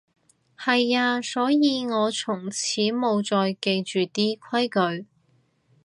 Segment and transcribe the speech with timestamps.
[0.57, 5.05] 係啊，所以我從此無再記住啲規矩